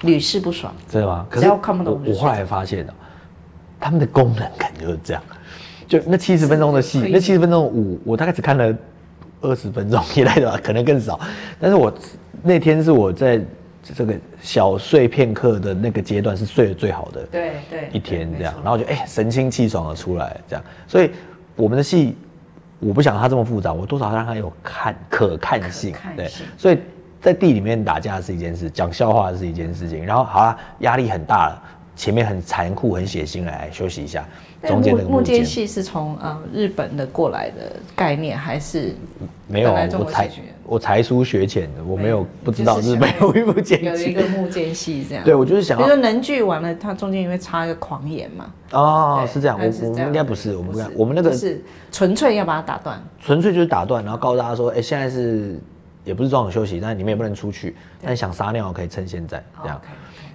[0.00, 0.72] 屡试不爽。
[0.88, 1.26] 真的吗？
[1.30, 2.94] 只要看不懂我，我后来发现了，
[3.78, 5.22] 他们的功能感就是这样。
[5.86, 8.74] 就那七十分钟的戏，那七十分钟的舞，我大概只看了
[9.42, 11.20] 二十分钟以内的吧，可能更少。
[11.60, 11.92] 但是我
[12.42, 13.44] 那天是我在。
[13.82, 21.10] 这个小睡片刻的那个阶段是睡得最好的，对对，一天这样，然后就哎神清气爽的出来这样，所以
[21.56, 22.16] 我们的戏，
[22.78, 26.16] 我不想它这么复杂，我多少让它有看可看性，看性。
[26.16, 26.78] 对，所以
[27.20, 31.62] 在地里面打架是一件事，讲笑话是一件事情，然后好啦，压力很大了，
[31.94, 34.26] 前面很残酷很血腥，来休息一下。
[34.66, 38.94] 中间的木间戏是从呃日本的过来的概念，还是
[39.48, 39.72] 没有？
[39.98, 40.30] 我才
[40.64, 44.04] 我才疏学浅，我没有不知道日本有幕间戏。
[44.04, 45.24] 有一个木间戏这样。
[45.24, 48.52] 对，我就是想，比如说能剧完了，它中间因为插一个狂言嘛。
[48.70, 55.58] 哦，是这样，我我们应该不是，我们我们那个是纯粹要把它打断，纯粹就是打断，然后告诉大家说，哎，现在是
[56.04, 59.80] 也不是中场休息，但你们也不能出去，但想撒尿可以趁现在这样。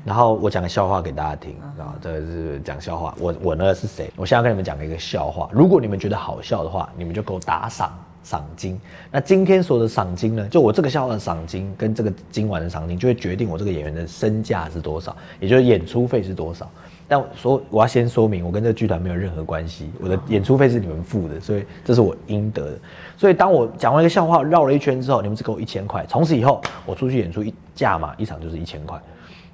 [0.08, 3.14] 然后我讲个笑话给大家听，然后这个是讲笑话。
[3.20, 4.10] 我我呢是谁？
[4.16, 5.50] 我现在跟你们讲一个笑话。
[5.52, 7.92] 如果你们觉得好笑的话，你们就给我打赏
[8.24, 8.80] 赏金。
[9.12, 16.72] 那今天所有的赏金呢，就我这个笑话的赏金跟这个今晚的赏金，就会决定我这个演员的身价是多少，也就是演出费是多少。
[17.06, 22.80] 但说我要先说明，我跟这个剧团没有任何关系，我的演出费是你们付的，所以这是我应得的。
[23.18, 28.98] 所以当我讲完一个笑话绕了一圈之后，你们只给我一千块，从此以后我出去演出一价嘛，一场就是一千块。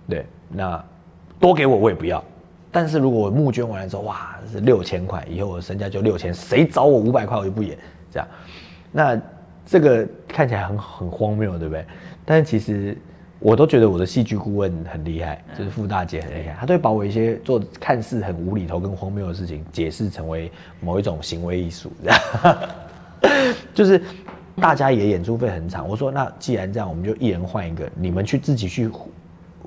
[0.08, 0.84] 对，那
[1.40, 2.24] 多给我我也不要。
[2.72, 7.78] 但是如果我募捐完了之后，哇，是六千块，以后我身价就六千，谁找我五百块我就不演，
[8.12, 8.28] 这样。
[8.92, 9.22] 那
[9.66, 11.86] 这个看起来很很荒谬，对不对？
[12.26, 12.98] 但是其实。
[13.40, 22.58] 我都觉得我的戏剧顾问很厉害，就是傅大姐很厉害，她都会把我一些做看似很无厘头跟荒谬的事情，解释成为某一种行为艺术，这样。
[23.76, 24.02] 就是
[24.62, 28.88] 大家也演出费很长，我说那既然这样，我们就一人换一个，你们去自己去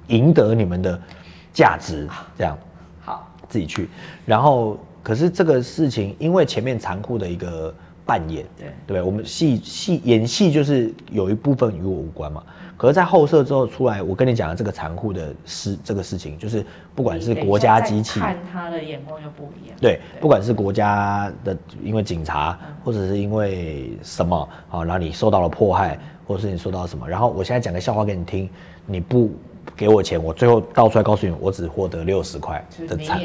[0.08, 1.00] 赢得你们的
[1.52, 2.56] 价值，这样。
[3.00, 3.88] 好，自己去。
[4.24, 7.72] 然后，可是这个事情，因为前面残酷的一个
[8.04, 12.42] 扮演，对对，我们戏戏演戏就是有一部分与我无关嘛。
[12.76, 16.64] 可是，在后设之后出来，我跟你讲的这个残酷的事，这个事情就是，
[16.94, 19.76] 不管是国家机器，看他的眼光就不一样。
[19.80, 24.36] 对，不管是国家的，因为警察，或者是因为什么
[24.70, 28.50] 啊，然后你受到了迫害，或者是你受到了什么，然后我现在讲个笑话给你听，
[28.84, 29.30] 你不。
[29.76, 33.20] 给我钱，我最后倒出来告诉你，我只获得六十块的残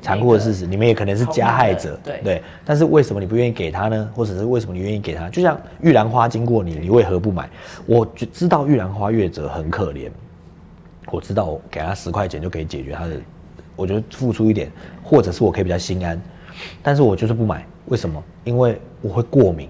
[0.00, 2.42] 残酷的事实，你们也可能是加害者，对对。
[2.64, 4.08] 但是为什么你不愿意给他呢？
[4.14, 5.28] 或者是为什么你愿意给他？
[5.28, 7.50] 就像玉兰花经过你，你为何不买？
[7.84, 10.08] 我就知道玉兰花月者很可怜，
[11.10, 13.16] 我知道我给他十块钱就可以解决他的，
[13.74, 14.70] 我觉得付出一点，
[15.02, 16.20] 或者是我可以比较心安，
[16.80, 18.22] 但是我就是不买，为什么？
[18.44, 19.68] 因为我会过敏。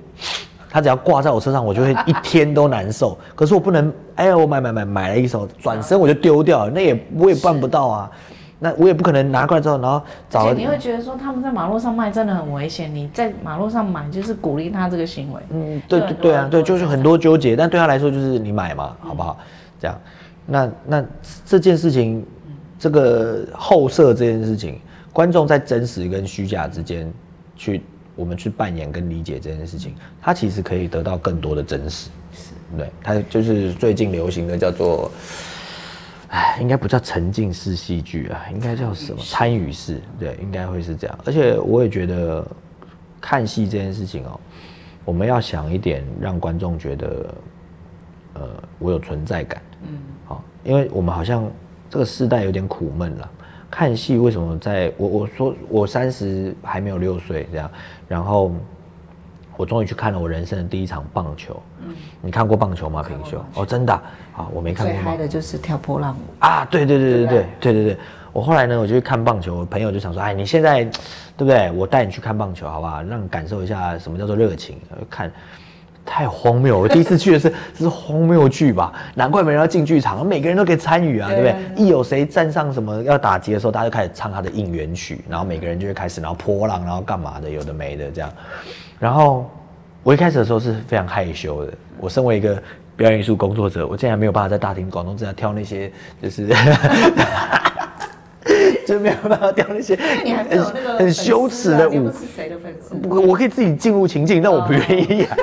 [0.72, 3.18] 他只要挂在我车上，我就会一天都难受。
[3.37, 8.11] 可是我不能，哎呀，我买买买买了一手，转身我就丢掉了，那也我也办不到啊。
[8.58, 10.46] 那我也不可能拿过来之后，然后找。
[10.46, 15.40] 而且你会觉得说他们在马路上卖真的很危险，你在马路上买就是鼓励他这个行为。
[15.50, 19.37] 嗯，对对对啊，对，就是很多纠结，但对他来说就是你买嘛，好不好？
[19.78, 20.00] 这样，
[20.46, 21.04] 那那
[21.44, 22.24] 这件事情，
[22.78, 24.80] 这个后设这件事情，
[25.12, 27.12] 观众在真实跟虚假之间
[27.56, 27.82] 去。
[28.14, 32.11] 我们去扮演跟理解这件事情，它其实可以得到更多的真实。
[32.33, 35.11] 是，对，它就是最近流行的叫做，
[36.29, 39.22] 哎，应该不叫沉浸式戏剧啊，应该叫什么？
[39.22, 41.18] 参与式，对，应该会是这样。
[41.25, 42.46] 而且我也觉得，
[43.20, 44.38] 看戏这件事情哦，
[45.05, 47.35] 我们要想一点，让观众觉得，
[48.35, 48.48] 呃，
[48.79, 49.62] 我有存在感。
[49.83, 51.51] 嗯，好，因为我们好像
[51.88, 53.31] 这个世代有点苦闷了。
[53.72, 57.70] 看戏为什么在我我说我三十还没有六岁这样，
[58.06, 58.52] 然后
[59.56, 61.58] 我终于去看了我人生的第一场棒球。
[61.80, 63.02] 嗯，你看过棒球吗？
[63.02, 63.92] 平秀哦，真的
[64.37, 64.94] 啊，我没看过。
[64.94, 66.66] 最嗨的就是跳波浪舞啊！
[66.66, 67.98] 对对对对对对对对对。
[68.30, 71.70] 我后来呢，我就去看棒球，我朋友就想说，哎，你现在对不对？
[71.70, 73.02] 我带你去看棒球，好不好？
[73.02, 74.76] 让你感受一下什么叫做热情。
[75.08, 75.32] 看。
[76.05, 76.79] 太荒谬！
[76.79, 78.93] 我第一次去的是这是荒谬剧吧？
[79.15, 81.55] 难怪没人要进剧场，每个人都可以参与啊，对不对？
[81.77, 88.31] 一有谁站上什么要打劫的时候，大家就开始唱他的应援曲，然后每个人就会开始，然后波浪，然后干嘛的，有的没的这样。
[88.99, 89.49] 然后
[90.03, 91.73] 我一开始的时候是非常害羞的。
[91.99, 92.61] 我身为一个
[92.97, 96.49] 表演艺术工作者，我竟然没有办法在大庭广众之下跳那些，就是，
[98.87, 99.97] 就没有办法跳那些
[100.51, 100.65] 很
[100.99, 102.11] 很羞耻的舞。
[103.09, 105.37] 我可以自己进入情境，但我不愿意啊。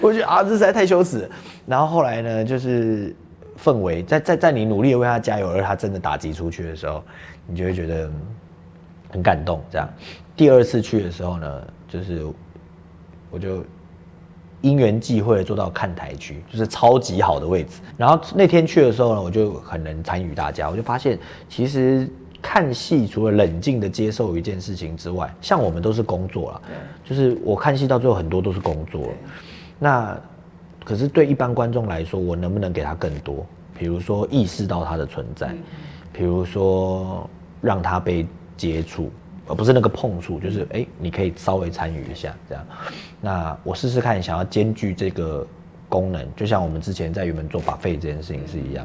[0.00, 1.28] 我觉得啊，这实在太羞耻。
[1.66, 3.14] 然后后来呢，就是
[3.62, 7.02] 氛围，在在在你努力的为他加油，而他真的打击出去的时候，
[7.46, 8.10] 你就会觉得
[9.10, 9.62] 很感动。
[9.70, 9.88] 这样，
[10.36, 12.24] 第二次去的时候呢，就是
[13.30, 13.64] 我就
[14.60, 17.80] 因缘际会坐到看台区，就是超级好的位置。
[17.96, 22.08] 然后那天去的时候呢，我就很能参与大家，我就发现其实
[22.40, 26.62] 看戏除了冷静的接受一件事情之外，像我们都是工作了，
[27.04, 29.08] 就是我看戏到最后很多都是工作。
[29.78, 30.18] 那
[30.84, 33.44] 可是对一般观众来说，我能不能给他更多？
[33.78, 35.54] 比如说意识到他的存在，
[36.12, 39.08] 比如说让他被接触，
[39.46, 42.64] 而不是那个碰触，就是哎，你可以稍微参与一下这样。
[43.20, 45.46] 那我试试看，想要兼具这个
[45.88, 48.84] 功能，就像我们之前在云门做 buffet 这件事情是一样，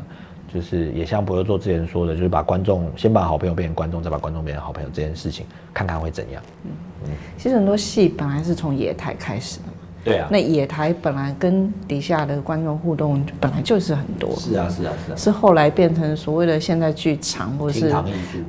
[0.53, 6.43] 就是也像博乐做之前说的，就是把观众先把好朋友变成观众，再把观众变成好朋友这件事情，看看会怎样。
[6.65, 6.71] 嗯
[7.05, 9.65] 嗯，其实很多戏本来是从野台开始的。
[10.03, 17.95] 对啊，那野台本来跟底下的观众互动本来就是很多，是啊是啊是啊，是后来变成所谓的现在剧场或是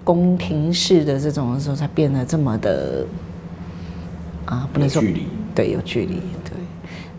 [0.02, 3.06] 宫廷式的这种的时候，才变得这么的
[4.46, 6.58] 啊，不能说距离，对，有距离，对，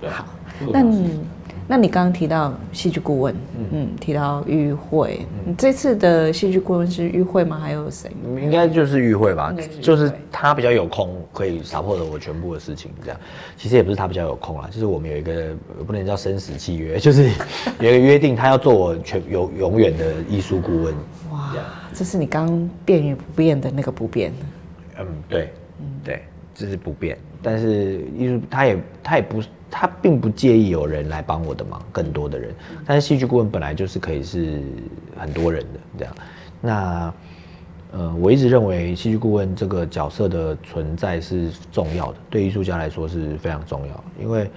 [0.02, 0.26] 对好，
[0.74, 1.22] 那你
[1.68, 7.60] 那你刚刚提到戏剧顾问，嗯，嗯提到玉慧，你这次的戏剧顾问是玉慧吗？
[7.60, 8.12] 还有谁？
[8.40, 13.20] 应该就是玉慧吧，就是他比较有空，可以 support 我全部的事情，这样。
[13.58, 15.56] 其实也不是他比较有空啦，就是我们有一个
[15.88, 17.32] 不能叫生死契约， 就是
[17.80, 20.94] 有一个约定，他要做我全永永远的艺术顾问。
[21.32, 21.56] 哇，
[21.94, 24.32] 这是你刚变与不变的那个不变。
[25.00, 25.50] 嗯，对，
[25.80, 26.22] 嗯，对，
[26.54, 27.18] 这是不变。
[27.42, 29.42] 但是艺术他也他也不
[29.78, 32.56] 他并不介意有人来帮我的忙，更多的人。
[32.86, 34.62] 但是戏剧顾问本来就是可以是
[35.18, 36.16] 很多人的这样。
[36.62, 37.14] 那
[37.92, 44.50] 呃，我一直认为戏剧顾问这个角色的存在是重要的，对艺术家来说是非常重要，因为。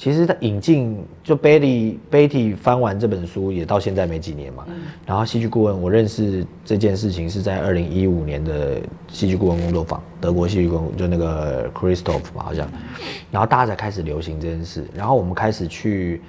[0.00, 4.74] 其实他引进就 Betty Betty 翻完这本书也到现在没几年嘛，嗯、
[5.04, 12.66] 然后戏剧顾问我认识这件事情是在二零一五年的戏剧顾问工作坊，德国戏剧顾问就那个 Christoph 吧好像，
[13.30, 16.22] 然后大家才开始流行这件事，然后我们开始去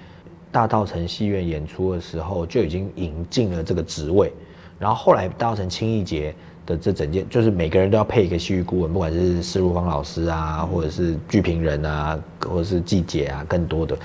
[0.51, 4.33] 大稻城戏院演出的时候就已经引进了这个职位，
[4.77, 6.35] 然后后来大稻城青艺节。
[6.77, 13.97] 这整件就是每个人都要配一个戏剧顾问，不管是施如芳老师啊，或者是剧评人啊，或者是季姐啊，更多的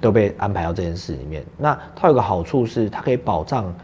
[0.00, 1.44] 都被安排到这件事里面。
[1.56, 3.74] 那它有个好处是，它可以保障，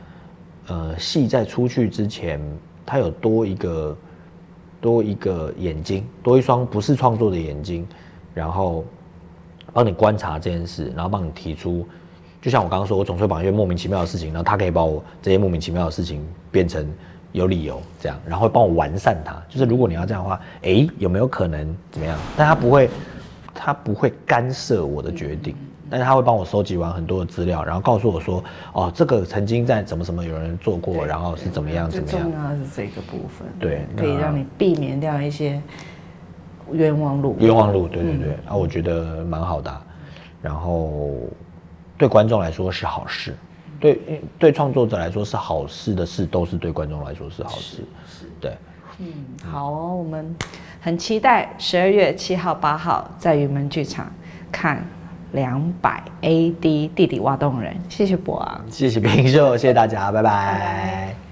[0.69, 2.41] 呃，戏在出去之前，
[2.85, 3.97] 它有多一个
[4.81, 7.87] 多一个眼睛，多一双不是创作的眼睛，
[8.35, 8.85] 然后
[9.73, 11.87] 帮你观察这件事，然后帮你提出，
[12.41, 16.89] 就像我刚刚说，我总是会把一些莫名其妙的事情，然后他可以把我这些莫名其妙的事情变成。
[17.39, 19.35] 有理由这样，然后会帮我完善它。
[19.49, 22.19] 就是如果你要这样的话，诶，有没有可能怎么样？
[22.37, 22.91] 但他不会，
[23.55, 25.57] 他不会干涉我的决定，
[25.89, 32.23] 但是他会帮我收集完很多的资料，然后告诉我说，哦，这个曾经在怎么什么有人做过，然后是怎么样怎么样。
[32.23, 35.61] 最重要的是这个部分，对，可以让你避免掉一些
[36.73, 37.37] 冤枉路。
[37.39, 39.75] 冤枉路，对对对，啊，我觉得蛮好的，
[40.43, 41.15] 然后
[41.97, 43.35] 对观众来说是好事。
[43.81, 47.85] 对，对创作者来说是好事的事，都是对观众来说是好事。
[48.07, 48.57] 是，对。
[48.99, 49.13] 嗯，
[49.49, 50.35] 好哦，我们
[50.81, 54.13] 很期待十二月七号、八号在云门剧场
[54.51, 54.85] 看
[55.33, 56.61] 两百 AD
[56.95, 57.77] 地底挖洞人。
[57.89, 60.23] 谢谢博昂，谢谢平秀，谢谢大家，拜拜。
[60.23, 61.28] 拜拜。